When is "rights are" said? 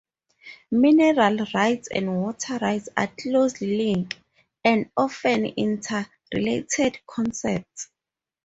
2.57-3.05